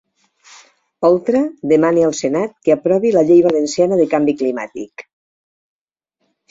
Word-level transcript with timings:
Oltra 1.09 1.41
demana 1.73 2.07
al 2.07 2.17
senat 2.21 2.57
que 2.69 2.73
aprovi 2.77 3.13
la 3.19 3.25
llei 3.29 3.45
valenciana 3.51 4.01
de 4.03 4.11
canvi 4.17 4.37
climàtic 4.43 5.07